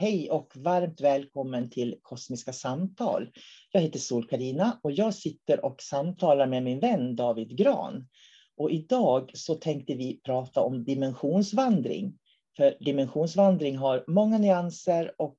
[0.00, 3.30] Hej och varmt välkommen till Kosmiska samtal.
[3.72, 8.08] Jag heter sol karina och jag sitter och samtalar med min vän David Gran.
[8.56, 12.18] Och idag så tänkte vi prata om dimensionsvandring.
[12.56, 15.38] För dimensionsvandring har många nyanser och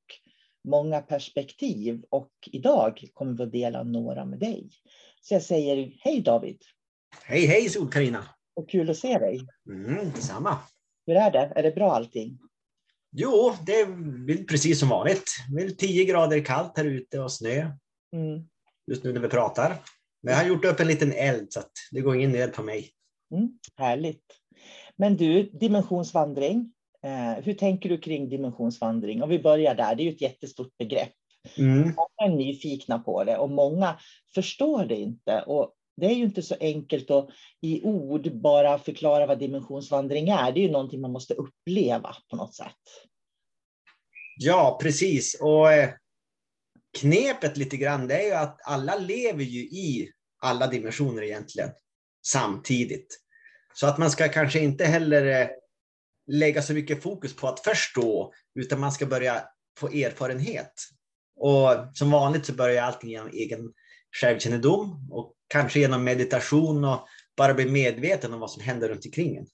[0.67, 2.03] många perspektiv.
[2.09, 4.69] Och idag kommer vi att dela några med dig.
[5.21, 6.61] Så jag säger hej David.
[7.23, 9.39] Hej hej sol karina Och kul att se dig.
[9.69, 10.57] Mm, detsamma.
[11.05, 11.53] Hur är det?
[11.55, 12.39] Är det bra allting?
[13.11, 15.31] Jo, det är precis som vanligt.
[15.55, 17.71] Det är 10 grader kallt här ute och snö.
[18.13, 18.47] Mm.
[18.91, 19.77] Just nu när vi pratar.
[20.23, 22.63] Men jag har gjort upp en liten eld så att det går ingen nöd på
[22.63, 22.89] mig.
[23.35, 24.25] Mm, härligt.
[24.95, 26.73] Men du, dimensionsvandring.
[27.03, 29.23] Eh, hur tänker du kring dimensionsvandring?
[29.23, 31.13] Om vi börjar där, det är ju ett jättestort begrepp.
[31.57, 31.81] Mm.
[31.81, 33.99] Många är nyfikna på det och många
[34.35, 35.41] förstår det inte.
[35.41, 37.29] Och det är ju inte så enkelt att
[37.61, 40.51] i ord bara förklara vad dimensionsvandring är.
[40.51, 42.75] Det är ju någonting man måste uppleva på något sätt.
[44.37, 45.37] Ja, precis.
[45.41, 45.89] Och eh,
[46.99, 50.11] knepet lite grann, det är ju att alla lever ju i
[50.41, 51.69] alla dimensioner egentligen
[52.25, 53.19] samtidigt.
[53.73, 55.47] Så att man ska kanske inte heller eh,
[56.27, 59.43] lägga så mycket fokus på att förstå, utan man ska börja
[59.77, 60.73] få erfarenhet.
[61.35, 63.73] Och som vanligt så börjar allting genom egen
[64.21, 67.07] självkännedom och kanske genom meditation och
[67.37, 69.47] bara bli medveten om vad som händer runt omkring en.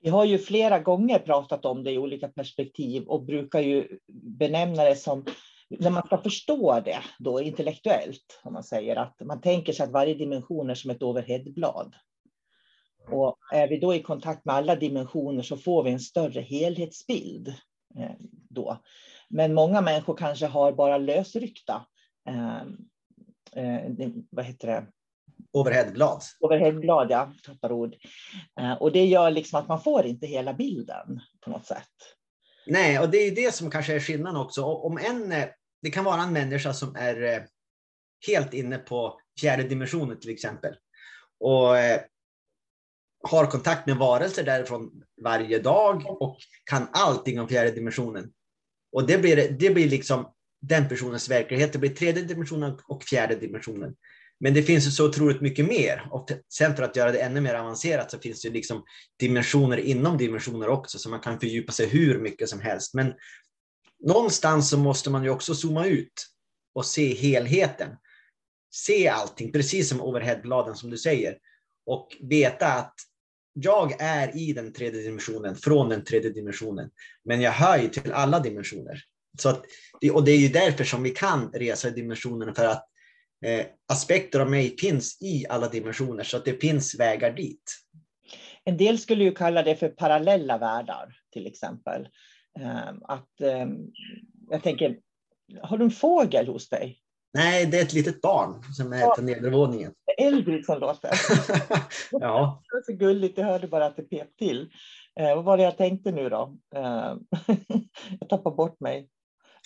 [0.00, 3.98] Vi har ju flera gånger pratat om det i olika perspektiv och brukar ju
[4.38, 5.24] benämna det som
[5.68, 9.92] när man ska förstå det då intellektuellt, om man säger att man tänker sig att
[9.92, 11.94] varje dimension är som ett overheadblad.
[13.10, 17.48] Och är vi då i kontakt med alla dimensioner så får vi en större helhetsbild.
[17.98, 18.10] Eh,
[18.50, 18.82] då.
[19.28, 21.86] Men många människor kanske har bara lösryckta
[22.28, 22.62] eh,
[23.52, 24.86] eh, eh, vad heter det?
[25.52, 26.22] overheadblad.
[26.40, 27.32] Overheadblad, ja.
[27.44, 27.94] Tappar ord.
[28.60, 31.88] Eh, och det gör liksom att man får inte hela bilden på något sätt.
[32.66, 34.64] Nej, och det är det som kanske är skillnaden också.
[34.64, 35.48] Om en, eh,
[35.82, 37.42] det kan vara en människa som är eh,
[38.26, 40.74] helt inne på fjärde dimensionen till exempel.
[41.40, 41.68] Och
[43.22, 48.32] har kontakt med varelser därifrån varje dag och kan allting om fjärde dimensionen.
[48.92, 51.72] Och det blir, det blir liksom den personens verklighet.
[51.72, 53.94] Det blir tredje dimensionen och fjärde dimensionen.
[54.40, 56.08] Men det finns så otroligt mycket mer.
[56.10, 58.84] Och sen för att göra det ännu mer avancerat så finns det liksom
[59.18, 62.94] dimensioner inom dimensioner också, så man kan fördjupa sig hur mycket som helst.
[62.94, 63.14] Men
[64.04, 66.26] någonstans så måste man ju också zooma ut
[66.74, 67.88] och se helheten.
[68.74, 71.38] Se allting, precis som overheadbladen som du säger.
[71.86, 72.94] Och veta att
[73.52, 76.90] jag är i den tredje dimensionen, från den tredje dimensionen.
[77.24, 79.02] Men jag hör ju till alla dimensioner.
[79.40, 79.64] Så att,
[80.12, 82.86] och det är ju därför som vi kan resa i dimensionerna, för att
[83.44, 87.76] eh, aspekter av mig finns i alla dimensioner, så att det finns vägar dit.
[88.64, 92.08] En del skulle ju kalla det för parallella världar, till exempel.
[92.60, 93.66] Eh, att, eh,
[94.50, 94.98] jag tänker,
[95.62, 96.98] har du en fågel hos dig?
[97.34, 99.92] Nej, det är ett litet barn som är på nedervåningen.
[100.18, 101.10] Eldrid som låter.
[102.10, 102.62] ja.
[102.70, 104.70] Det var så gulligt, jag hörde bara att det pep till.
[105.20, 106.56] Eh, vad var det jag tänkte nu då?
[106.76, 106.82] Eh,
[108.20, 109.08] jag tappade bort mig.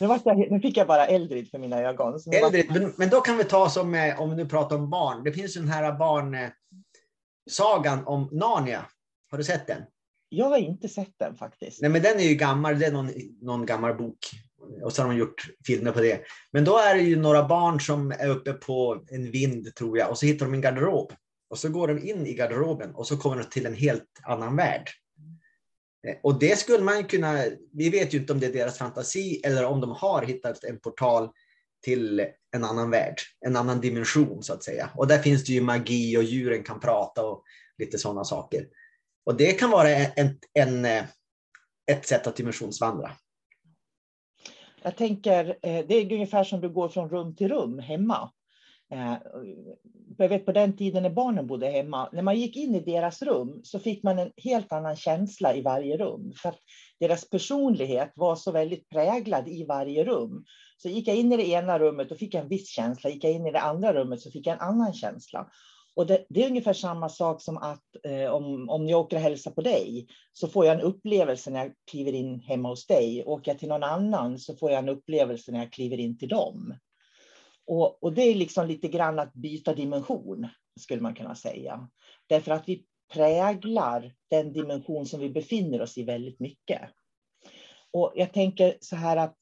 [0.00, 2.20] Nu, var jag, nu fick jag bara Eldrid för mina ögon.
[2.32, 5.25] Eldrid, men, men, då kan vi ta som, eh, om vi nu pratar om barn.
[5.25, 8.87] Det finns den här barnsagan eh, om Narnia.
[9.31, 9.82] Har du sett den?
[10.29, 11.81] Jag har inte sett den faktiskt.
[11.81, 12.79] Nej, men den är ju gammal.
[12.79, 13.11] Det är någon,
[13.41, 14.19] någon gammal bok.
[14.82, 16.20] Och så har de gjort filmer på det.
[16.52, 20.11] Men då är det ju några barn som är uppe på en vind, tror jag.
[20.11, 21.12] Och så hittar de en garderob.
[21.50, 24.56] Och så går de in i garderoben och så kommer de till en helt annan
[24.56, 24.91] värld.
[26.08, 29.41] Eh, och det skulle man kunna, vi vet ju inte om det är deras fantasi
[29.44, 31.31] eller om de har hittat en portal
[31.82, 32.26] till
[32.56, 33.14] en annan värld,
[33.47, 34.91] en annan dimension så att säga.
[34.94, 37.44] Och där finns det ju magi och djuren kan prata och
[37.79, 38.67] lite sådana saker.
[39.25, 41.05] Och det kan vara en, en, eh,
[41.91, 43.12] ett sätt att dimensionsvandra.
[44.82, 48.32] Jag tänker, eh, det är ungefär som du går från rum till rum hemma.
[48.92, 49.14] Eh,
[50.19, 53.22] jag vet på den tiden när barnen bodde hemma, när man gick in i deras
[53.22, 56.32] rum så fick man en helt annan känsla i varje rum.
[56.42, 56.58] För att
[57.00, 60.44] deras personlighet var så väldigt präglad i varje rum.
[60.76, 63.32] Så gick jag in i det ena rummet och fick en viss känsla, gick jag
[63.32, 65.46] in i det andra rummet så fick jag en annan känsla.
[65.96, 69.22] Och det, det är ungefär samma sak som att eh, om, om jag åker och
[69.22, 73.25] hälsar på dig så får jag en upplevelse när jag kliver in hemma hos dig.
[73.26, 76.28] Åker jag till någon annan så får jag en upplevelse när jag kliver in till
[76.28, 76.75] dem.
[77.70, 80.49] Och, och det är liksom lite grann att byta dimension,
[80.81, 81.88] skulle man kunna säga.
[82.26, 86.81] Därför att vi präglar den dimension som vi befinner oss i väldigt mycket.
[87.90, 89.37] Och jag tänker så här att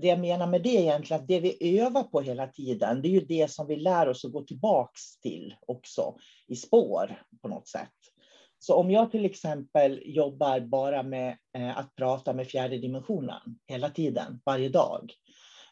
[0.00, 3.12] det jag menar med det egentligen, att det vi övar på hela tiden, det är
[3.12, 6.16] ju det som vi lär oss att gå tillbaks till också
[6.48, 7.88] i spår på något sätt.
[8.58, 13.90] Så om jag till exempel jobbar bara med eh, att prata med fjärde dimensionen hela
[13.90, 15.12] tiden, varje dag,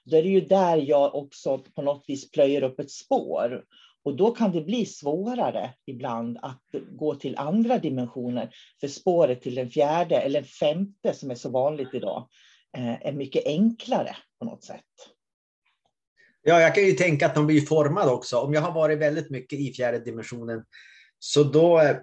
[0.09, 3.65] då är det ju där jag också på något vis plöjer upp ett spår.
[4.05, 8.51] Och då kan det bli svårare ibland att gå till andra dimensioner.
[8.81, 12.29] För spåret till den fjärde eller femte som är så vanligt idag
[12.77, 14.85] eh, är mycket enklare på något sätt.
[16.43, 18.39] Ja, jag kan ju tänka att de blir formade också.
[18.39, 20.65] Om jag har varit väldigt mycket i fjärde dimensionen,
[21.19, 21.97] så då eh,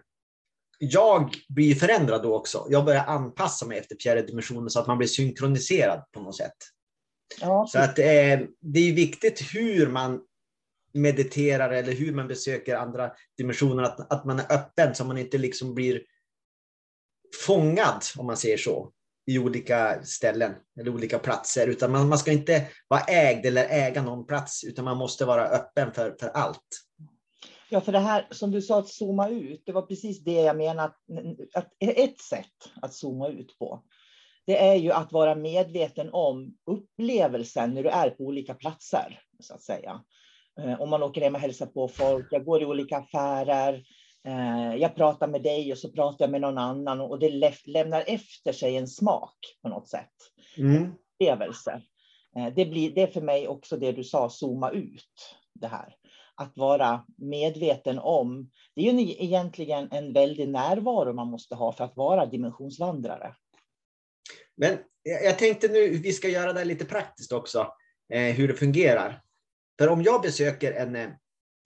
[0.79, 2.67] jag blir förändrad då också.
[2.69, 6.74] Jag börjar anpassa mig efter fjärde dimensionen så att man blir synkroniserad på något sätt.
[7.41, 7.67] Ja.
[7.69, 10.21] Så att eh, det är viktigt hur man
[10.93, 15.37] mediterar eller hur man besöker andra dimensioner, att, att man är öppen så man inte
[15.37, 16.01] liksom blir
[17.45, 18.91] fångad, om man säger så,
[19.25, 21.67] i olika ställen eller olika platser.
[21.67, 25.47] Utan man, man ska inte vara ägd eller äga någon plats, utan man måste vara
[25.47, 26.67] öppen för, för allt.
[27.69, 30.57] Ja, för det här som du sa att zooma ut, det var precis det jag
[30.57, 30.83] menade.
[30.83, 30.95] Att,
[31.53, 33.83] att ett sätt att zooma ut på,
[34.45, 39.53] det är ju att vara medveten om upplevelsen när du är på olika platser, så
[39.53, 40.01] att säga.
[40.61, 43.83] Eh, om man åker hem och hälsar på folk, jag går i olika affärer,
[44.27, 47.29] eh, jag pratar med dig och så pratar jag med någon annan och det
[47.65, 50.13] lämnar efter sig en smak på något sätt.
[50.57, 50.93] Mm.
[51.13, 51.81] Upplevelse.
[52.37, 55.95] Eh, det, blir, det är för mig också det du sa, zooma ut det här.
[56.35, 61.83] Att vara medveten om, det är ju egentligen en väldig närvaro man måste ha för
[61.83, 63.35] att vara dimensionsvandrare.
[64.57, 67.73] Men jag tänkte nu, vi ska göra det lite praktiskt också,
[68.13, 69.21] eh, hur det fungerar.
[69.79, 71.09] För om jag besöker en, eh,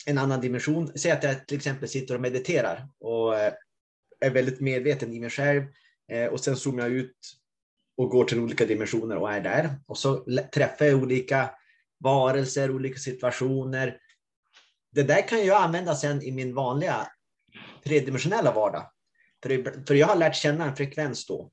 [0.05, 3.53] en annan dimension, säg att jag till exempel sitter och mediterar och eh,
[4.19, 5.63] är väldigt medveten i mig själv
[6.12, 7.17] eh, och sen zoomar jag ut
[7.98, 9.69] och går till olika dimensioner och är där.
[9.86, 11.51] Och så träffar jag olika
[12.00, 13.98] varelser, olika situationer.
[14.91, 17.08] det där kan jag använda sen i min vanliga
[17.84, 18.91] tredimensionella vardag.
[19.88, 21.51] För jag har lärt känna en frekvens då.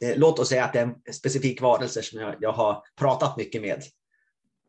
[0.00, 3.36] Eh, låt oss säga att det är en specifik varelse som jag, jag har pratat
[3.36, 3.82] mycket med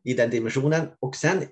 [0.03, 0.87] i den dimensionen.
[0.99, 1.43] Och sen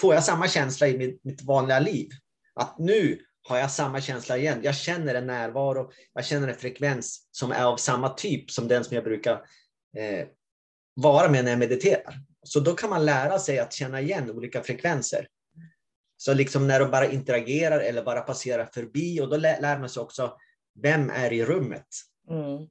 [0.00, 2.08] får jag samma känsla i mitt, mitt vanliga liv.
[2.54, 4.60] Att nu har jag samma känsla igen.
[4.62, 8.84] Jag känner en närvaro, jag känner en frekvens som är av samma typ som den
[8.84, 9.32] som jag brukar
[9.96, 10.26] eh,
[10.94, 12.14] vara med när jag mediterar.
[12.42, 15.28] Så då kan man lära sig att känna igen olika frekvenser.
[16.16, 20.00] Så liksom när de bara interagerar eller bara passerar förbi och då lär man sig
[20.00, 20.36] också
[20.82, 21.86] vem är i rummet.
[22.30, 22.68] Mm.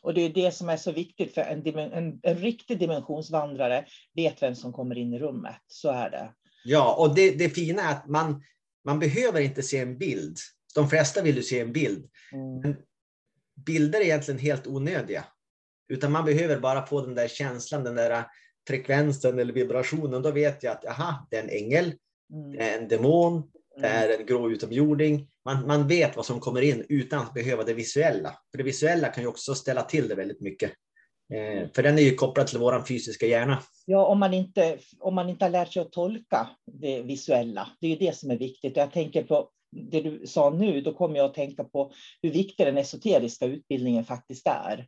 [0.00, 4.42] Och det är det som är så viktigt för en, en, en riktig dimensionsvandrare vet
[4.42, 5.56] vem som kommer in i rummet.
[5.66, 6.34] Så är det.
[6.64, 8.42] Ja, och det, det fina är att man,
[8.84, 10.36] man behöver inte se en bild.
[10.74, 12.08] De flesta vill ju se en bild.
[12.32, 12.60] Mm.
[12.60, 12.76] Men
[13.66, 15.24] bilder är egentligen helt onödiga.
[15.88, 18.24] Utan man behöver bara få den där känslan, den där
[18.68, 20.22] frekvensen eller vibrationen.
[20.22, 21.94] Då vet jag att aha, det är en ängel,
[22.32, 22.52] mm.
[22.52, 23.42] det är en demon,
[23.76, 24.10] det mm.
[24.10, 25.28] är en grå utomjording.
[25.46, 28.38] Man, man vet vad som kommer in utan att behöva det visuella.
[28.50, 30.72] För det visuella kan ju också ställa till det väldigt mycket.
[31.34, 33.62] Eh, för den är ju kopplad till vår fysiska hjärna.
[33.84, 36.48] Ja, om man, inte, om man inte har lärt sig att tolka
[36.80, 37.68] det visuella.
[37.80, 38.76] Det är ju det som är viktigt.
[38.76, 42.66] Jag tänker på det du sa nu, då kommer jag att tänka på hur viktig
[42.66, 44.86] den esoteriska utbildningen faktiskt är.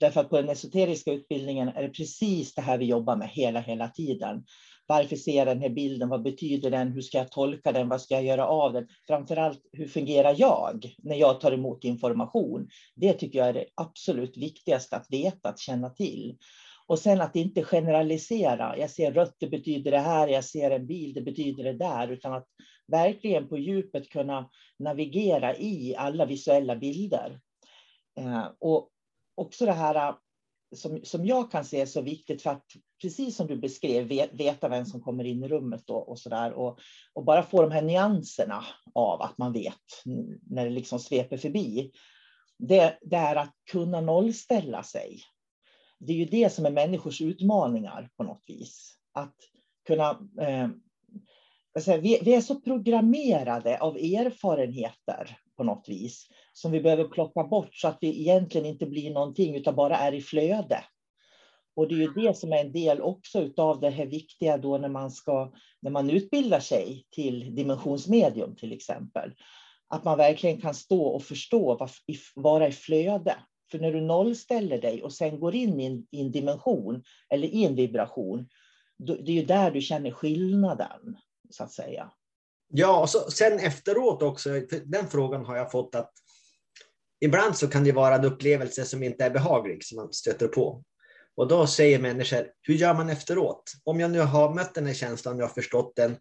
[0.00, 3.60] Därför att på den esoteriska utbildningen är det precis det här vi jobbar med hela,
[3.60, 4.44] hela tiden.
[4.86, 6.08] Varför ser jag den här bilden?
[6.08, 6.92] Vad betyder den?
[6.92, 7.88] Hur ska jag tolka den?
[7.88, 8.88] Vad ska jag göra av den?
[9.06, 12.68] Framför allt, hur fungerar jag när jag tar emot information?
[12.94, 16.36] Det tycker jag är det absolut viktigaste att veta, att känna till.
[16.86, 18.78] Och sen att inte generalisera.
[18.78, 20.28] Jag ser rött, det betyder det här.
[20.28, 22.08] Jag ser en bil, det betyder det där.
[22.08, 22.46] Utan att
[22.86, 27.40] verkligen på djupet kunna navigera i alla visuella bilder.
[28.18, 28.89] Eh, och
[29.40, 30.14] också det här äh,
[30.72, 32.64] som, som jag kan se är så viktigt för att,
[33.02, 36.52] precis som du beskrev, veta vem som kommer in i rummet då, och så där.
[36.52, 36.78] Och,
[37.12, 40.04] och bara få de här nyanserna av att man vet
[40.50, 41.90] när det liksom sveper förbi.
[42.58, 45.20] Det, det är att kunna nollställa sig.
[45.98, 48.96] Det är ju det som är människors utmaningar på något vis.
[49.12, 49.36] Att
[49.86, 50.68] kunna eh,
[52.00, 57.88] vi, är så programmerade av erfarenheter på något vis som vi behöver plocka bort så
[57.88, 60.84] att vi egentligen inte blir någonting utan bara är i flöde.
[61.76, 64.78] Och det är ju det som är en del också av det här viktiga då
[64.78, 69.32] när man ska, när man utbildar sig till dimensionsmedium till exempel.
[69.88, 71.88] Att man verkligen kan stå och förstå,
[72.34, 73.36] vara i flöde.
[73.70, 77.48] För när du nollställer dig och sen går in i en, i en dimension eller
[77.48, 78.48] i en vibration,
[78.98, 81.16] då, det är ju där du känner skillnaden,
[81.50, 82.10] så att säga.
[82.68, 84.50] Ja, och så, sen efteråt också,
[84.84, 86.12] den frågan har jag fått att
[87.20, 90.84] ibland så kan det vara en upplevelse som inte är behaglig som man stöter på.
[91.36, 93.72] Och då säger människor, hur gör man efteråt?
[93.84, 96.16] Om jag nu har mött den här känslan, jag har förstått den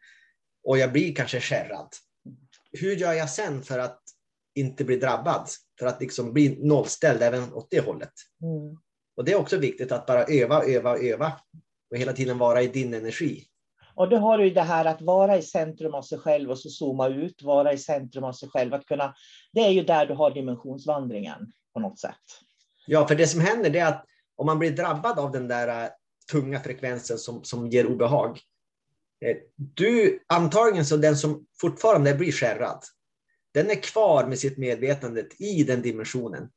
[0.63, 1.89] och jag blir kanske skärrad.
[2.71, 4.01] Hur gör jag sen för att
[4.55, 5.49] inte bli drabbad?
[5.79, 8.13] För att liksom bli nollställd även åt det hållet.
[8.43, 8.77] Mm.
[9.17, 11.33] Och det är också viktigt att bara öva, öva, öva
[11.91, 13.48] och hela tiden vara i din energi.
[13.99, 16.69] Och då har du det här att vara i centrum av sig själv och så
[16.69, 18.73] zooma ut, vara i centrum av sig själv.
[18.73, 19.15] Att kunna,
[19.53, 22.15] det är ju där du har dimensionsvandringen på något sätt.
[22.87, 25.89] Ja, för det som händer är att om man blir drabbad av den där äh,
[26.31, 28.39] tunga frekvensen som, som ger obehag.
[29.25, 32.83] Eh, du, antagligen så den som fortfarande blir skärrad,
[33.53, 36.49] den är kvar med sitt medvetande i den dimensionen.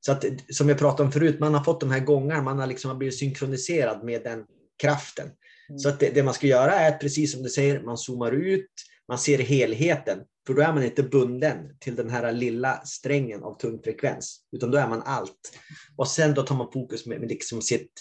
[0.00, 2.66] Så att, som jag pratade om förut, man har fått de här gångarna, man har
[2.66, 4.46] liksom blivit synkroniserad med den
[4.82, 5.30] kraften.
[5.72, 5.78] Mm.
[5.78, 8.32] Så att det, det, man ska göra är att, precis som du säger, man zoomar
[8.32, 8.70] ut,
[9.08, 10.18] man ser helheten.
[10.46, 14.70] För då är man inte bunden till den här lilla strängen av tung frekvens, utan
[14.70, 15.58] då är man allt.
[15.96, 17.92] Och sen då tar man fokus med, med liksom sitt,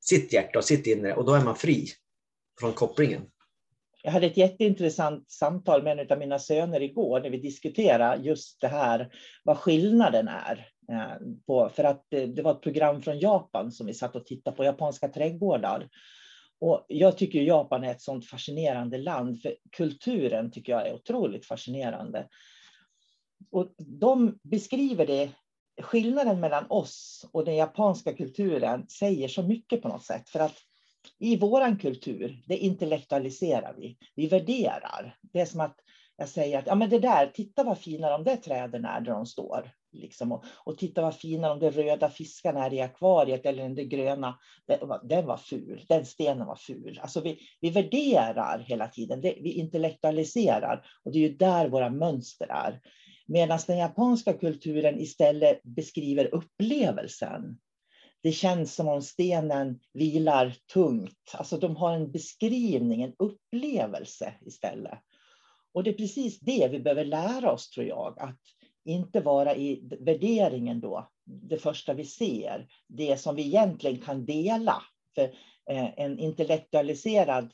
[0.00, 1.86] sitt hjärta och sitt inre och då är man fri
[2.60, 3.22] från kopplingen.
[4.02, 8.60] Jag hade ett jätteintressant samtal med en av mina söner igår när vi diskuterade just
[8.60, 9.10] det här,
[9.44, 10.68] vad skillnaden är.
[10.92, 14.56] Eh, på, för att det var ett program från Japan som vi satt och tittade
[14.56, 15.88] på, japanska trädgårdar.
[16.60, 21.46] Och jag tycker Japan är ett sånt fascinerande land, för kulturen tycker jag är otroligt
[21.46, 22.28] fascinerande.
[23.50, 25.30] Och de beskriver det,
[25.82, 30.28] skillnaden mellan oss och den japanska kulturen säger så mycket på något sätt.
[30.28, 30.56] För att
[31.18, 33.98] i vår kultur, det intellektualiserar vi.
[34.14, 35.18] Vi värderar.
[35.22, 35.76] Det är som att
[36.16, 39.12] jag säger att ja, men det där, titta vad fina de där träden är där
[39.12, 39.70] de står.
[39.92, 40.32] Liksom.
[40.32, 43.82] Och, och, titta vad fina de där röda fiskarna är i akvariet eller den där
[43.82, 44.38] gröna.
[44.66, 46.98] Den var, den var ful, den stenen var ful.
[47.02, 51.90] Alltså vi, vi värderar hela tiden, det, vi intellektualiserar och det är ju där våra
[51.90, 52.80] mönster är.
[53.26, 57.58] Medan den japanska kulturen istället beskriver upplevelsen.
[58.22, 61.34] Det känns som om stenen vilar tungt.
[61.34, 64.98] Alltså de har en beskrivning, en upplevelse istället.
[65.76, 68.18] Och det är precis det vi behöver lära oss, tror jag.
[68.20, 68.40] Att
[68.84, 74.82] inte vara i värderingen då, det första vi ser, det som vi egentligen kan dela.
[75.14, 75.22] För
[75.70, 77.52] eh, en intellektualiserad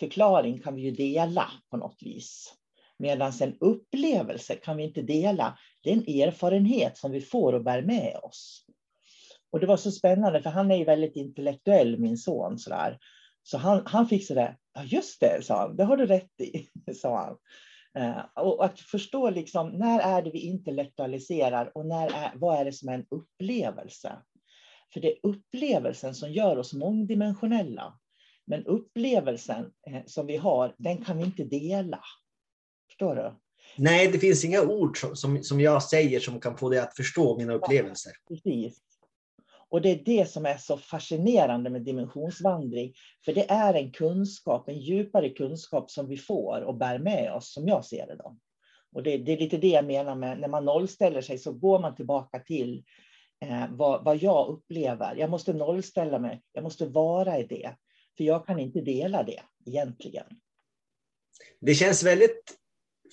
[0.00, 2.54] förklaring kan vi ju dela på något vis.
[2.98, 5.58] Medan en upplevelse kan vi inte dela.
[5.82, 8.64] Det är en erfarenhet som vi får och bär med oss.
[9.50, 12.58] Och det var så spännande, för han är ju väldigt intellektuell, min son.
[12.58, 12.98] Sådär
[13.50, 16.68] så han, han fick sådär, ja just det, sa han, det har du rätt i,
[16.94, 17.36] sa han.
[18.04, 22.64] Eh, och att förstå liksom, när är det vi intellektualiserar och när är, vad är
[22.64, 24.16] det som är en upplevelse?
[24.92, 27.98] För det är upplevelsen som gör oss mångdimensionella.
[28.46, 32.00] Men upplevelsen eh, som vi har, den kan vi inte dela.
[32.88, 33.34] Förstår du?
[33.76, 36.96] Nej, det finns inga ord som, som, som jag säger som kan få dig att
[36.96, 38.12] förstå mina upplevelser.
[38.28, 38.78] Ja, precis.
[39.70, 42.94] Och det är det som är så fascinerande med dimensionsvandring.
[43.24, 47.52] För det är en kunskap, en djupare kunskap som vi får och bär med oss,
[47.52, 48.16] som jag ser det.
[48.16, 48.36] Då.
[48.92, 51.78] Och det, det är lite det jag menar med när man nollställer sig så går
[51.78, 52.84] man tillbaka till
[53.40, 55.16] eh, vad, vad jag upplever.
[55.16, 57.76] Jag måste nollställa mig, jag måste vara i det.
[58.16, 60.26] För jag kan inte dela det egentligen.
[61.60, 62.58] Det känns väldigt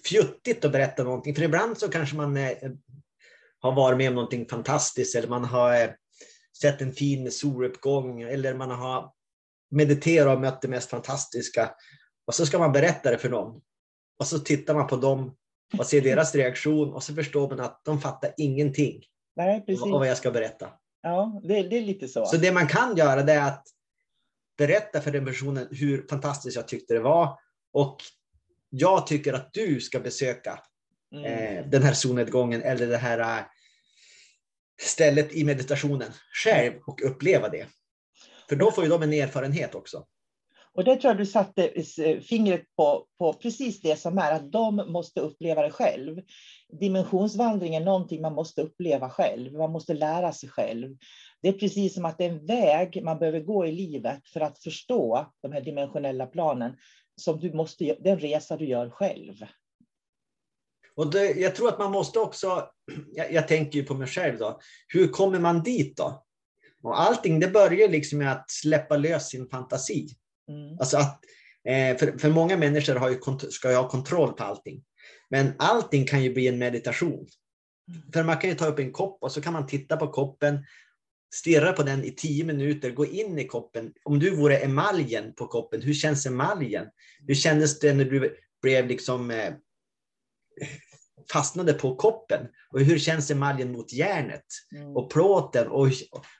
[0.05, 2.51] fjuttigt att berätta någonting, för ibland så kanske man eh,
[3.59, 5.89] har varit med om någonting fantastiskt eller man har eh,
[6.61, 9.11] sett en fin soluppgång eller man har
[9.71, 11.71] mediterat och mött det mest fantastiska.
[12.27, 13.61] Och så ska man berätta det för någon.
[14.19, 15.35] Och så tittar man på dem
[15.77, 19.03] och ser deras reaktion och så förstår man att de fattar ingenting.
[19.35, 19.83] Nej, precis.
[19.83, 20.69] Och vad jag ska berätta.
[21.01, 22.25] Ja, det, det, är lite så.
[22.25, 23.67] Så det man kan göra det är att
[24.57, 27.39] berätta för den personen hur fantastiskt jag tyckte det var.
[27.73, 27.97] Och
[28.69, 30.59] jag tycker att du ska besöka
[31.15, 31.25] mm.
[31.25, 33.45] eh, den här solnedgången eller det här eh,
[34.81, 36.11] stället i meditationen
[36.43, 37.67] själv och uppleva det.
[38.49, 40.05] För då får ju de en erfarenhet också.
[40.75, 44.51] Och det tror jag du satte eh, fingret på, på precis det som är, att
[44.51, 46.21] de måste uppleva det själv.
[46.79, 50.97] Dimensionsvandring är någonting man måste uppleva själv, man måste lära sig själv.
[51.41, 54.41] Det är precis som att det är en väg man behöver gå i livet för
[54.41, 56.77] att förstå de här dimensionella planen.
[57.21, 59.33] Som du måste, den resa du gör själv.
[60.95, 62.69] Och det, jag tror att man måste också,
[63.13, 66.25] jag, jag, tänker ju på mig själv då, hur kommer man dit då?
[66.83, 70.09] Och allting det börjar liksom med att släppa lös sin fantasi.
[70.49, 70.79] Mm.
[70.79, 71.19] Alltså att,
[71.67, 74.83] eh, för, för många människor har ju, ska ju ha kontroll på allting.
[75.29, 77.27] Men allting kan ju bli en meditation.
[77.89, 78.11] Mm.
[78.13, 80.65] För man kan ju ta upp en kopp och så kan man titta på koppen,
[81.33, 83.93] stirra på den i tio minuter, gå in i koppen.
[84.03, 86.87] Om du vore emaljen på koppen, hur känns emaljen?
[87.27, 89.53] Hur kändes det när du blev liksom eh,
[91.31, 92.47] fastnade på koppen.
[92.69, 94.97] Och hur känns emaljen mot järnet mm.
[94.97, 95.67] och plåten?
[95.67, 95.87] Och,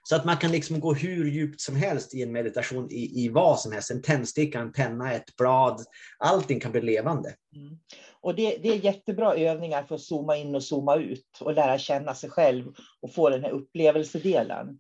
[0.04, 3.30] så att man kan liksom gå hur djupt som helst i en meditation i, i
[3.30, 3.92] vad som helst.
[3.92, 5.86] En tändsticka, en penna, ett blad.
[6.20, 7.36] Allting kan bli levande.
[7.56, 7.78] Mm.
[8.22, 11.78] Och det, det, är jättebra övningar för att zooma in och zooma ut och lära
[11.78, 12.66] känna sig själv
[13.02, 14.80] och få den här upplevelsedelen.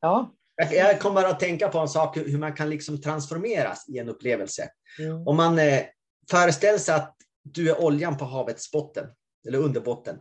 [0.00, 0.34] Ja.
[0.72, 4.68] Jag kommer att tänka på en sak, hur man kan liksom transformeras i en upplevelse.
[4.98, 5.26] Mm.
[5.26, 5.82] Om man eh,
[6.30, 9.06] föreställer sig att du är oljan på havets botten,
[9.48, 10.16] eller under botten.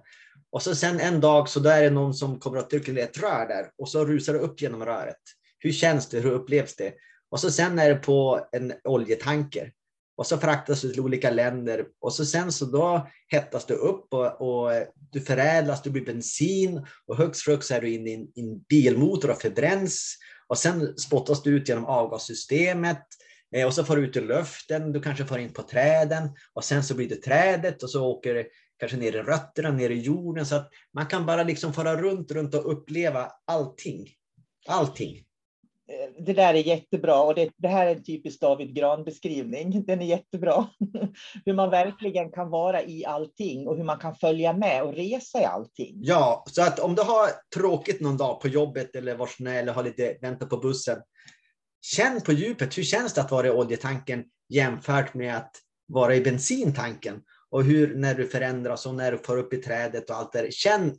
[0.52, 3.04] Och så sen en dag så där är det någon som kommer att trycka ner
[3.04, 5.22] ett rör där och så rusar det upp genom röret.
[5.60, 6.20] Hur känns det?
[6.20, 6.94] Hur upplevs det?
[7.32, 9.72] Och så sen är det på en oljetanker
[10.18, 14.14] och så fraktas du till olika länder och så sen så då hettas du upp
[14.14, 14.72] och, och
[15.12, 19.32] du förädlas, du blir bensin och högst flux är du in i en, en bilmotor
[19.32, 23.29] och förbränns och sen spottas du ut genom avgassystemet Eh,
[23.66, 26.84] och så får du ut i luften, du kanske får in på träden och sen
[26.84, 28.46] så blir det trädet och så åker det
[28.80, 30.46] kanske ner i rötterna, ner i jorden.
[30.46, 34.08] Så att man kan bara liksom fara runt, runt och uppleva allting.
[34.68, 35.18] Allting.
[35.92, 39.84] Eh, det där är jättebra och det, det här är en typisk David Gran-beskrivning.
[39.88, 40.68] Den är jättebra.
[41.46, 45.42] hur man verkligen kan vara i allting och hur man kan följa med och resa
[45.42, 45.96] i allting.
[45.96, 49.84] Ja, så att om du har tråkigt någon dag på jobbet eller var eller har
[49.84, 50.98] lite vänta på bussen,
[51.82, 55.56] Känn på djupet, hur känns det att vara i oljetanken jämfört med att
[55.88, 57.22] vara i bensintanken?
[57.50, 60.54] Och hur när du förändras och när du får upp i trädet och allt det
[60.54, 60.98] Känn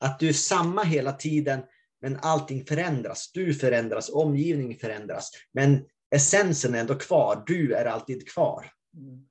[0.00, 1.60] att du är samma hela tiden,
[2.02, 3.30] men allting förändras.
[3.32, 5.30] Du förändras, omgivningen förändras.
[5.52, 7.42] Men essensen är ändå kvar.
[7.46, 8.70] Du är alltid kvar.
[8.96, 9.26] Mm.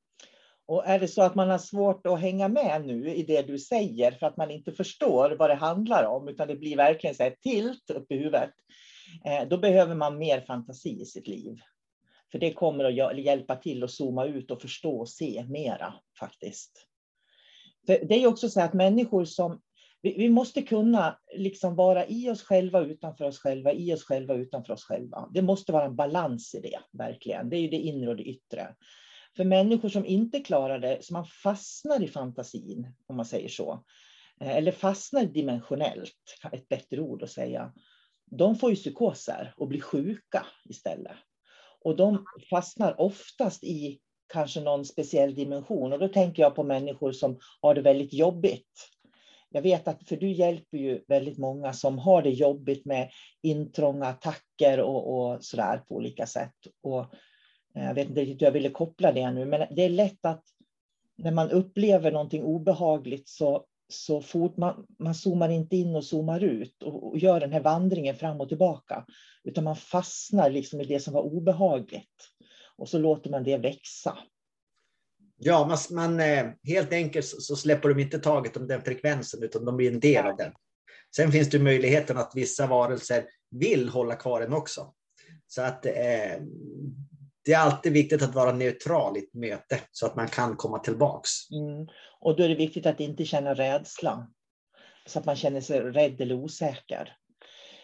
[0.67, 3.59] Och är det så att man har svårt att hänga med nu i det du
[3.59, 7.23] säger för att man inte förstår vad det handlar om, utan det blir verkligen så
[7.23, 8.51] här tilt upp i huvudet,
[9.25, 11.59] Eh, då behöver man mer fantasi i sitt liv.
[12.31, 16.87] För det kommer att hjälpa till att zooma ut och förstå och se mera faktiskt.
[17.85, 19.61] För det är också så att människor som
[20.01, 24.73] vi, måste kunna liksom vara i oss själva, utanför oss själva, i oss själva, utanför
[24.73, 25.29] oss själva.
[25.33, 27.49] Det måste vara en balans i det, verkligen.
[27.49, 28.75] Det är ju det inre och det yttre.
[29.35, 33.83] För människor som inte klarar det, som man fastnar i fantasin, om man säger så,
[34.41, 37.73] eh, eller fastnar dimensionellt, ett bättre ord att säga,
[38.25, 41.17] de får ju psykoser och blir sjuka istället.
[41.81, 43.99] Och de fastnar oftast i
[44.33, 45.93] kanske någon speciell dimension.
[45.93, 48.89] Och då tänker jag på människor som har det väldigt jobbigt.
[49.49, 53.09] Jag vet att, för du hjälper ju väldigt många som har det jobbigt med
[53.41, 56.55] intrånga attacker och, och sådär på olika sätt.
[56.83, 56.99] Och
[57.75, 60.25] eh, jag vet inte riktigt hur jag ville koppla det nu, men det är lätt
[60.25, 60.43] att
[61.17, 66.43] när man upplever någonting obehagligt så, så fort man, man zoomar inte in och zoomar
[66.43, 69.05] ut och, och, gör den här vandringen fram och tillbaka,
[69.43, 72.29] utan man fastnar liksom i det som var obehagligt.
[72.77, 74.17] Och så låter man det växa.
[75.37, 79.65] Ja, man, man, eh, helt enkelt så släpper de inte taget om den frekvensen, utan
[79.65, 80.51] de blir en del av den.
[81.15, 84.93] Sen finns det möjligheten att vissa varelser vill hålla kvar den också.
[85.47, 86.41] Så att eh,
[87.45, 90.79] det är alltid viktigt att vara neutral i ett möte så att man kan komma
[90.79, 91.29] tillbaks.
[91.51, 91.87] Mm.
[92.19, 94.27] Och då är det viktigt att inte känna rädsla.
[95.05, 97.17] Så att man känner sig rädd eller osäker.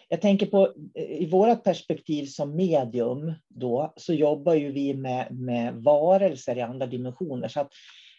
[0.08, 5.28] Jag tänker på eh, i vårt perspektiv som medium då, så jobbar ju vi med,
[5.30, 7.48] med varelser i andra dimensioner.
[7.48, 7.72] Så att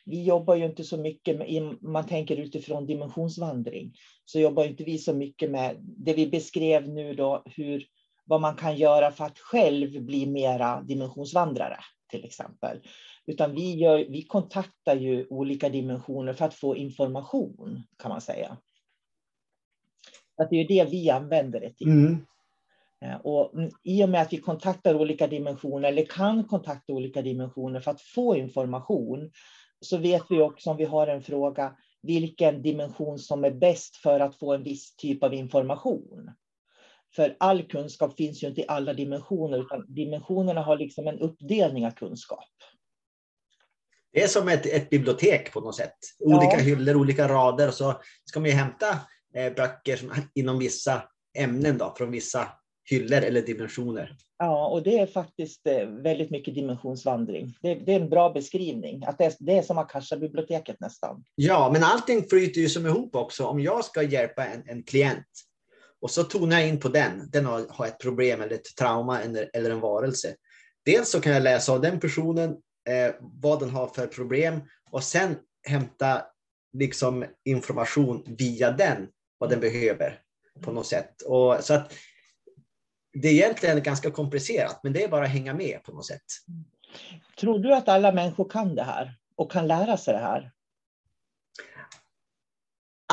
[0.05, 3.93] vi jobbar ju inte så mycket med, man tänker utifrån dimensionsvandring,
[4.25, 7.85] så jobbar inte vi så mycket med det vi beskrev nu då, hur,
[8.25, 11.77] vad man kan göra för att själv bli mera dimensionsvandrare
[12.09, 12.81] till exempel.
[13.25, 18.57] Utan vi, gör, vi kontaktar ju olika dimensioner för att få information kan man säga.
[20.37, 21.87] Att det är det vi använder det till.
[21.87, 22.25] Mm.
[23.01, 23.51] Eh, och
[23.83, 28.01] I och med att vi kontaktar olika dimensioner, eller kan kontakta olika dimensioner för att
[28.01, 29.31] få information,
[29.79, 34.19] så vet vi också om vi har en fråga, vilken dimension som är bäst för
[34.19, 36.31] att få en viss typ av information.
[37.15, 41.85] För all kunskap finns ju inte i alla dimensioner, utan dimensionerna har liksom en uppdelning
[41.85, 42.49] av kunskap.
[44.13, 45.97] Det är som ett, ett bibliotek på något sätt.
[46.19, 46.59] Olika ja.
[46.59, 47.71] hyllor, olika rader.
[47.71, 48.99] Så ska man ju hämta
[49.35, 51.03] Eh, böcker som, inom vissa
[51.37, 52.47] ämnen då, från vissa
[52.89, 54.15] hyllor eller dimensioner.
[54.37, 57.57] Ja, och det är faktiskt eh, väldigt mycket dimensionsvandring.
[57.61, 59.03] Det, det är en bra beskrivning.
[59.03, 61.23] Att det, är, det är som Akasha-biblioteket nästan.
[61.35, 63.45] Ja, men allting flyter ju som ihop också.
[63.45, 65.27] Om jag ska hjälpa en, en klient
[66.03, 69.21] och så tonar jag in på den, den har, har ett problem eller ett trauma
[69.21, 70.35] eller, eller en varelse.
[70.85, 72.49] Dels så kan jag läsa av den personen
[72.89, 74.61] eh, vad den har för problem
[74.91, 75.35] och sen
[75.67, 76.25] hämta
[76.73, 80.19] liksom information via den vad den behöver
[80.61, 81.21] på något sätt.
[81.21, 81.93] Och, så att
[83.13, 86.25] det är egentligen ganska komplicerat, men det är bara att hänga med på något sätt.
[87.39, 90.51] Tror du att alla människor kan det här och kan lära sig det här?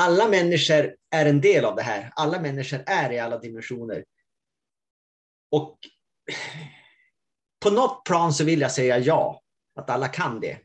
[0.01, 2.11] Alla människor är en del av det här.
[2.15, 4.05] Alla människor är i alla dimensioner.
[5.51, 5.77] Och
[7.63, 9.41] på något plan så vill jag säga ja,
[9.75, 10.57] att alla kan det.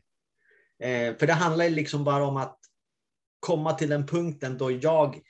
[0.83, 2.59] Eh, för det handlar liksom bara om att
[3.39, 5.21] komma till den punkten då jag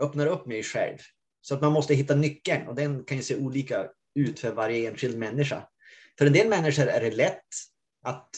[0.00, 0.98] öppnar upp mig själv.
[1.40, 4.90] Så att man måste hitta nyckeln och den kan ju se olika ut för varje
[4.90, 5.68] enskild människa.
[6.18, 7.48] För en del människor är det lätt
[8.02, 8.28] att,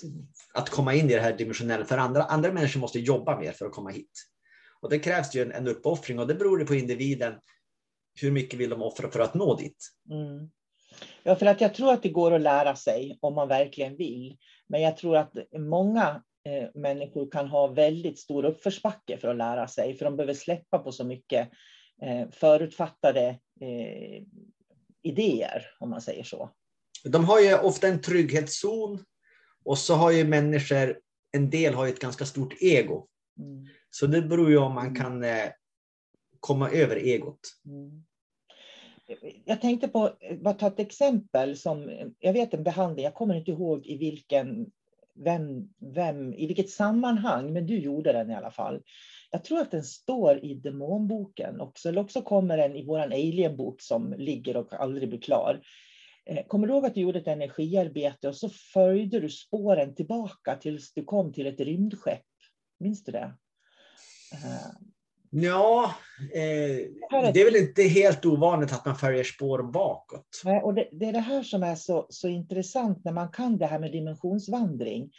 [0.54, 1.85] att komma in i det här dimensionella.
[1.85, 4.28] För andra, andra människor måste jobba mer för att komma hit.
[4.81, 7.35] Och det krävs ju en, en uppoffring och det beror på individen.
[8.21, 9.88] Hur mycket vill de offra för att nå dit?
[10.11, 10.51] Mm.
[11.23, 14.38] Ja, för att jag tror att det går att lära sig om man verkligen vill.
[14.67, 19.69] Men jag tror att många eh, människor kan ha väldigt stor uppförsbacke för att lära
[19.69, 21.51] sig, för de behöver släppa på så mycket
[22.03, 23.29] eh, förutfattade
[23.61, 24.23] eh,
[25.03, 26.51] idéer, om man säger så.
[27.05, 29.05] De har ju ofta en trygghetszon
[29.64, 31.01] och så har ju människor,
[31.33, 33.07] en del har ju ett ganska stort ego.
[33.38, 33.67] Mm.
[33.90, 35.51] Så det beror ju om man kan eh,
[36.40, 37.40] komma över egot.
[37.66, 38.05] Mm.
[39.44, 43.51] Jag tänkte på, bara ta ett exempel som, jag vet en behandling, jag kommer inte
[43.51, 44.70] ihåg i vilken
[45.24, 48.83] vem, vem, i vilket sammanhang, men du gjorde den i alla fall.
[49.31, 53.81] Jag tror att den står i demonboken också, eller också kommer den i vår alienbok
[53.81, 55.61] som ligger och aldrig blir klar.
[56.27, 60.57] Eh, kommer du ihåg att du gjorde ett energiarbete och så följde du spåren tillbaka
[60.57, 62.24] tills du kom till ett rymdskepp?
[62.81, 63.35] Minns du det?
[64.33, 64.88] Eh,
[65.31, 65.95] Ja,
[66.35, 70.43] eh, det är väl inte helt ovanligt att man följer spår bakåt.
[70.62, 73.67] Och det, det, är det här som är så, så intressant när man kan det
[73.67, 75.11] här med dimensionsvandring.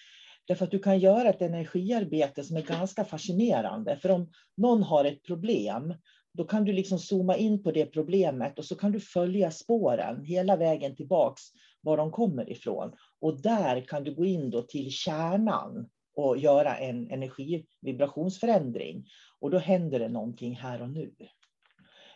[0.48, 3.98] Därför att du kan göra ett energiarbete som är ganska fascinerande.
[4.02, 5.94] För om någon har ett problem,
[6.34, 10.26] då kan du liksom zooma in på det problemet och så kan du följa spåren
[10.26, 11.42] hela vägen tillbaks
[11.82, 12.92] var de kommer ifrån.
[13.22, 19.06] Och där kan du gå in då till kärnan och göra en energivibrationsförändring.
[19.40, 21.12] Och då händer det någonting här och nu.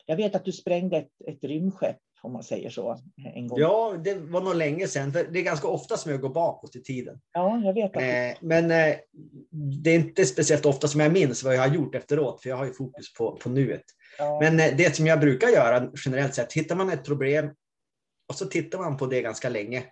[0.06, 2.98] Jag vet att du sprängde ett, ett rymdskepp, om man säger så.
[3.36, 3.60] En gång.
[3.60, 5.14] Ja, det var nog länge sedan.
[5.14, 7.20] För det är ganska ofta som jag går bakåt i tiden.
[7.34, 7.96] Ja, jag vet.
[7.96, 8.96] Eh, men eh,
[9.84, 12.58] det är inte speciellt ofta som jag minns vad jag har gjort efteråt, för jag
[12.58, 13.84] har ju fokus på, på nuet.
[14.18, 17.50] ja, Men eh, det som jag brukar göra generellt sett, hittar man ett problem
[18.30, 19.84] och så tittar man på det ganska länge.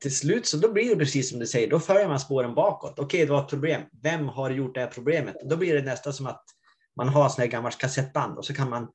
[0.00, 2.98] Till slut så då blir det precis som du säger, då följer man spåren bakåt.
[2.98, 3.82] Okej, det var ett problem.
[4.02, 5.36] Vem har gjort det här problemet?
[5.44, 6.44] Då blir det nästan som att
[6.96, 8.88] man har sån här gammalt kassettband och så kan man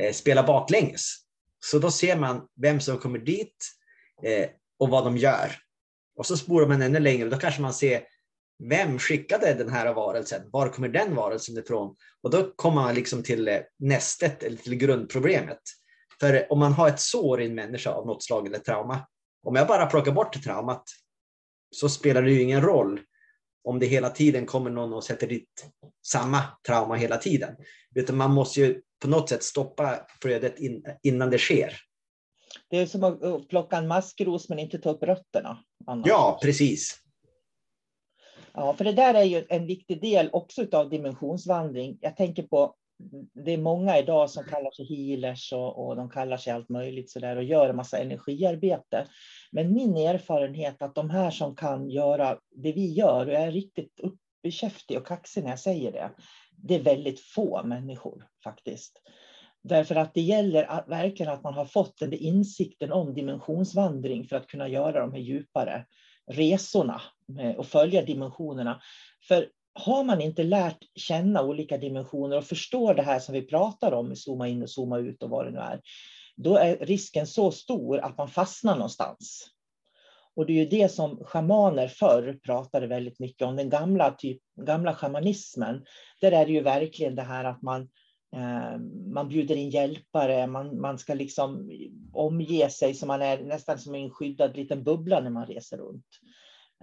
[0.00, 1.16] eh, spela baklänges.
[1.64, 3.66] Så då ser man vem som kommer dit
[4.22, 5.50] eh, och vad de gör.
[6.16, 8.02] Och så spolar man ännu längre och då kanske man ser
[8.68, 10.50] vem skickade den här varelsen?
[10.52, 11.96] Var kommer den varelsen ifrån?
[12.22, 15.60] Och då kommer man liksom till eh, nästet, eller till grundproblemet.
[16.20, 19.06] För om man har ett sår i en människa av något slag eller trauma,
[19.42, 20.84] om jag bara plockar bort traumat
[21.70, 23.00] så spelar det ju ingen roll
[23.64, 25.68] om det hela tiden kommer någon och sätter dit
[26.06, 27.56] samma trauma hela tiden.
[27.94, 31.76] Utan man måste ju på något sätt stoppa flödet in, innan det sker.
[32.70, 35.64] det är som att att plocka en maskros men inte ta upp rötterna.
[35.86, 36.06] annars.
[36.06, 37.00] Ja, precis.
[38.52, 41.98] Ja, för det där är ju en viktig del också av dimensionsvandring.
[42.00, 42.74] Jag tänker på,
[43.44, 47.10] det är många idag som kallar sig healers och, och de kallar sig allt möjligt
[47.10, 49.06] sådär och gör en massa energiarbete.
[49.52, 53.52] Men min erfarenhet att de här som kan göra det vi gör, och jag är
[53.52, 56.10] riktigt uppkäftig och kaxig när jag säger det,
[56.56, 59.02] det är väldigt få människor faktiskt.
[59.62, 64.24] Därför att det gäller att, verkligen att man har fått den där insikten om dimensionsvandring
[64.24, 65.86] för att kunna göra de här djupare
[66.26, 68.80] resorna med- och följa dimensionerna.
[69.28, 73.92] För har man inte lärt känna olika dimensioner och förstår det här som vi pratar
[73.92, 75.80] om, zooma in och zooma ut och vad det nu är,
[76.36, 79.50] då är risken så stor att man fastnar någonstans.
[80.36, 84.42] Och det är ju det som schamaner förr pratade väldigt mycket om, den gamla, typ,
[84.60, 85.84] gamla schamanismen.
[86.20, 87.88] Där är det ju verkligen det här att man,
[88.36, 88.78] eh,
[89.14, 91.70] man bjuder in hjälpare, man, man ska liksom
[92.12, 96.06] omge sig så man är nästan som en skyddad liten bubbla när man reser runt.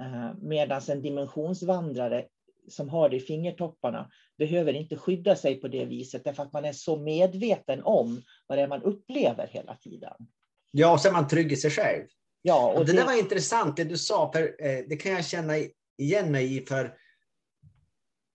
[0.02, 2.26] Eh, Medan en dimensionsvandrare
[2.68, 6.66] som har det i fingertopparna behöver inte skydda sig på det viset därför att man
[6.66, 10.14] är så medveten om vad det är man upplever hela tiden.
[10.72, 12.06] Ja, och så är man trygg i sig själv.
[12.42, 15.26] Ja, Och det det, där var intressant det du sa, för eh, det kan jag
[15.26, 15.54] känna
[15.98, 16.66] igen mig i.
[16.66, 16.98] För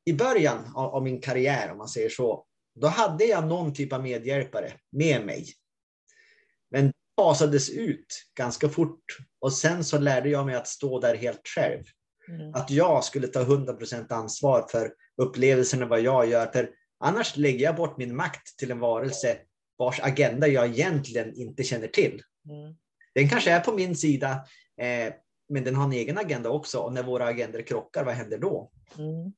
[0.05, 3.93] I början av, av min karriär, om man säger så, då hade jag någon typ
[3.93, 5.47] av medhjälpare med mig.
[6.71, 9.05] Men det fasades ut ganska fort
[9.41, 11.85] och sen så lärde jag mig att stå där helt själv.
[12.29, 12.55] Mm.
[12.55, 16.47] Att jag skulle ta 100% ansvar för upplevelserna, vad jag gör.
[16.47, 19.39] För annars lägger jag bort min makt till en varelse
[19.77, 22.23] vars agenda jag egentligen inte känner till.
[22.49, 22.77] Mm.
[23.15, 24.31] Den kanske är på min sida,
[24.81, 25.15] eh,
[25.49, 26.79] men den har en egen agenda också.
[26.79, 28.71] Och när våra agendor krockar, vad händer då?
[28.99, 29.33] Mm.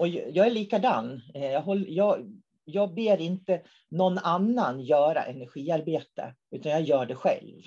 [0.00, 1.22] Och jag är likadan.
[1.34, 2.32] Eh, Jag, håll, jag,
[2.64, 7.62] jag ber inte någon annan göra energiarbete, utan jag gör det själv.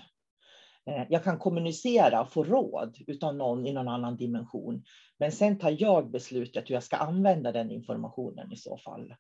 [0.90, 4.84] Eh, jag kan kommunicera och få råd av någon i någon annan dimension.
[5.18, 9.16] Men sen tar jag beslutet hur jag ska använda den informationen i så fall.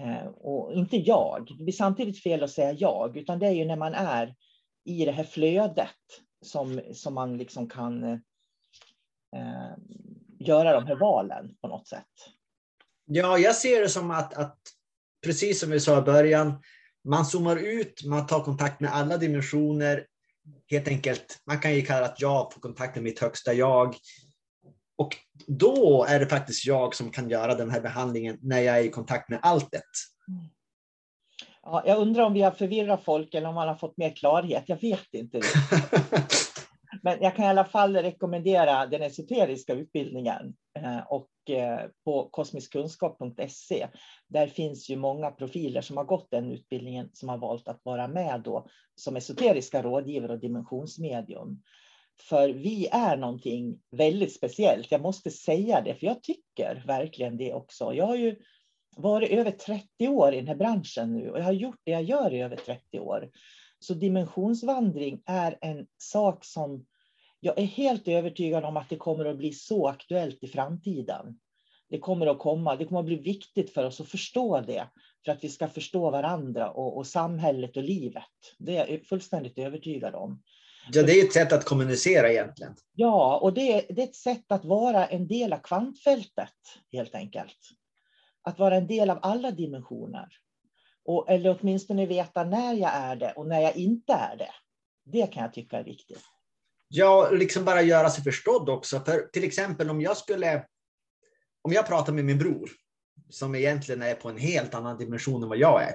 [0.00, 1.46] Eh, och inte jag.
[1.58, 4.34] Det blir samtidigt fel att säga jag, utan det är ju när man är
[4.84, 5.88] i det här flödet
[6.44, 8.04] som, som man liksom kan
[9.36, 9.72] eh,
[10.38, 12.06] göra de här valen på något sätt.
[13.04, 14.58] Ja, jag ser det som att, att
[15.24, 16.62] precis som vi sa i början,
[17.04, 20.06] man zoomar ut, man tar kontakt med alla dimensioner.
[20.70, 23.96] Helt enkelt, man kan ju kalla det att jag får kontakt med mitt högsta jag.
[24.98, 28.82] Och då är det faktiskt jag som kan göra den här behandlingen när jag är
[28.82, 29.82] i kontakt med alltet.
[31.62, 34.64] Ja, jag undrar om vi har förvirrat folk eller om man har fått mer klarhet.
[34.66, 35.40] Jag vet inte.
[37.02, 43.86] Men jag kan i alla fall rekommendera den esoteriska utbildningen eh, och eh, på kosmiskkunskap.se.
[44.28, 48.08] Där finns ju många profiler som har gått den utbildningen som har valt att vara
[48.08, 51.62] med då som esoteriska rådgivare och dimensionsmedium.
[52.20, 54.92] För vi är någonting väldigt speciellt.
[54.92, 57.94] Jag måste säga det, för jag tycker verkligen det också.
[57.94, 58.36] Jag har ju
[58.96, 62.02] varit över 30 år i den här branschen nu och jag har gjort det jag
[62.02, 63.30] gör i över 30 år.
[63.78, 66.86] Så dimensionsvandring är en sak som
[67.40, 71.38] jag är helt övertygad om att det kommer att bli så aktuellt i framtiden.
[71.90, 74.88] Det kommer att komma, det kommer att bli viktigt för oss att förstå det,
[75.24, 78.22] för att vi ska förstå varandra och, och samhället och livet.
[78.58, 80.42] Det är jag fullständigt övertygad om.
[80.92, 82.74] Ja, det är ett sätt att kommunicera egentligen.
[82.94, 86.54] Ja, och det, det är ett sätt att vara en del av kvantfältet,
[86.92, 87.58] helt enkelt.
[88.42, 90.28] Att vara en del av alla dimensioner.
[91.08, 94.50] Och, eller åtminstone veta när jag är det och när jag inte är det.
[95.04, 96.22] Det kan jag tycka är viktigt.
[96.88, 99.00] Ja, liksom bara göra sig förstådd också.
[99.00, 100.64] För till exempel om jag skulle
[101.62, 102.70] om jag pratar med min bror,
[103.28, 105.94] som egentligen är på en helt annan dimension än vad jag är.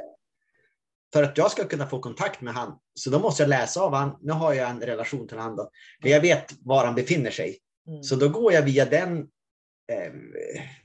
[1.14, 3.94] För att jag ska kunna få kontakt med han, så då måste jag läsa av
[3.94, 4.18] han.
[4.22, 7.58] Nu har jag en relation till han då, men jag vet var han befinner sig.
[7.88, 8.04] Mm.
[8.04, 9.18] Så då går jag via den
[9.92, 10.14] eh,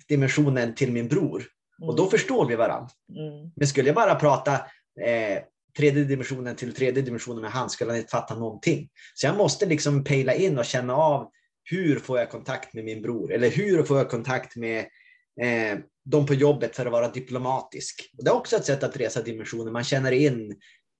[0.08, 1.44] dimensionen till min bror
[1.82, 2.10] och då mm.
[2.10, 2.90] förstår vi varandra.
[3.16, 3.50] Mm.
[3.56, 4.52] Men skulle jag bara prata
[5.00, 5.42] eh,
[5.76, 8.88] tredje dimensionen till tredje dimensionen med han skulle han inte fatta någonting.
[9.14, 11.30] Så jag måste liksom pejla in och känna av
[11.64, 13.32] hur får jag kontakt med min bror?
[13.32, 14.78] Eller hur får jag kontakt med
[15.40, 18.10] eh, de på jobbet för att vara diplomatisk?
[18.18, 19.72] Och det är också ett sätt att resa dimensioner.
[19.72, 20.56] Man känner in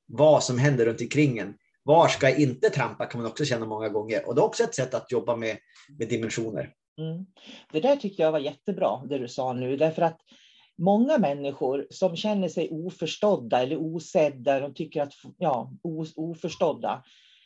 [0.07, 1.55] vad som händer runt omkring en.
[1.83, 4.29] Var ska jag inte trampa kan man också känna många gånger.
[4.29, 5.57] Och det är också ett sätt att jobba med,
[5.99, 6.73] med dimensioner.
[6.99, 7.27] Mm.
[7.73, 10.21] Det där tyckte jag var jättebra, det du sa nu, därför att
[10.79, 15.73] många människor som känner sig oförstådda eller osedda, de tycker att, ja,
[16.17, 17.05] oförstådda,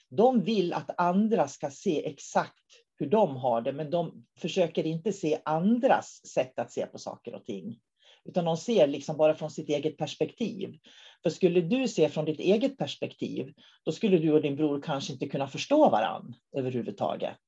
[0.08, 2.58] de vill att andra ska se exakt
[2.98, 7.34] hur de har det, men de försöker inte se andras sätt att se på saker
[7.34, 7.78] och ting.
[8.24, 10.78] Utan de ser liksom bara från sitt eget perspektiv.
[11.22, 13.52] För skulle du se från ditt eget perspektiv,
[13.84, 17.38] då skulle du och din bror kanske inte kunna förstå varann överhuvudtaget.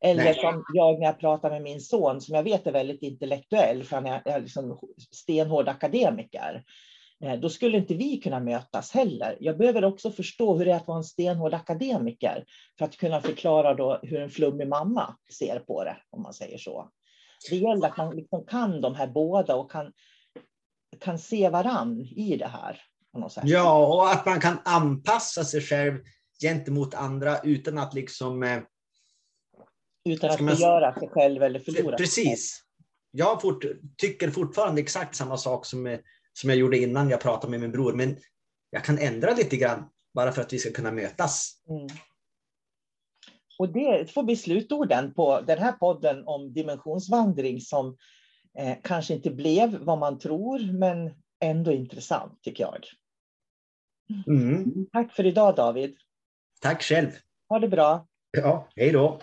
[0.00, 0.34] Eller Nej.
[0.34, 3.96] som jag när jag pratar med min son, som jag vet är väldigt intellektuell, för
[3.96, 4.78] han är liksom
[5.10, 6.64] stenhård akademiker.
[7.24, 9.36] Eh, då skulle inte vi kunna mötas heller.
[9.40, 12.44] Jag behöver också förstå hur det är att vara en stenhård akademiker
[12.78, 16.58] för att kunna förklara då hur en flummig mamma ser på det, om man säger
[16.58, 16.90] så.
[17.50, 19.92] Det gäller att man liksom kan de här båda och kan,
[21.00, 22.82] kan se varann i det här.
[23.44, 25.98] Ja, och att man kan anpassa sig själv
[26.42, 28.42] gentemot andra utan att liksom...
[28.42, 28.62] Eh,
[30.04, 30.56] utan att man...
[30.56, 32.62] förgöra sig själv eller förlora Precis.
[33.10, 33.64] Jag fort,
[33.96, 35.98] tycker fortfarande exakt samma sak som
[36.40, 37.92] som jag gjorde innan jag pratade med min bror.
[37.92, 38.16] Men
[38.70, 41.52] jag kan ändra lite grann bara för att vi ska kunna mötas.
[41.68, 41.86] Mm.
[43.58, 47.96] Och det får bli slutorden på den här podden om dimensionsvandring som
[48.58, 52.86] eh, kanske inte blev vad man tror, men ändå intressant tycker jag.
[54.26, 54.86] Mm.
[54.92, 55.96] Tack för idag David.
[56.60, 57.10] Tack själv.
[57.48, 58.06] Ha det bra.
[58.30, 59.20] Ja, hej då.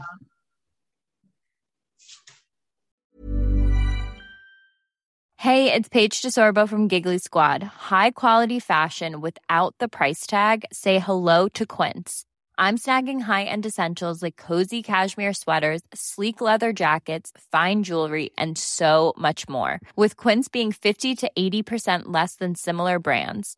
[5.44, 7.62] Hey, it's Paige DeSorbo from Giggly Squad.
[7.64, 10.64] High quality fashion without the price tag.
[10.72, 12.24] Say hello to Quince.
[12.58, 19.14] I'm snagging high-end essentials like cozy cashmere sweaters, sleek leather jackets, fine jewelry, and so
[19.18, 19.82] much more.
[19.98, 23.58] With Quince being 50 to 80% less than similar brands.